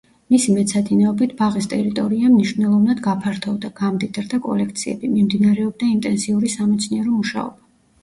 [0.33, 7.69] მისი მეცადინეობით ბაღის ტერიტორია მნიშვნელოვნად გაფართოვდა, გამდიდრდა კოლექციები; მიმდინარეობდა ინტენსიური სამეცნიერო მუშაობა.